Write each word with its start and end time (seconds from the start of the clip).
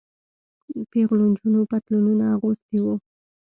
پيغلو 0.91 1.25
نجونو 1.31 1.59
پتلونونه 1.71 2.25
اغوستي 2.35 2.77
وو. 2.81 2.93